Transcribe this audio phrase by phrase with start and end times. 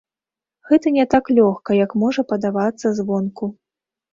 [0.69, 3.53] Гэта не так лёгка, як можа падавацца звонку.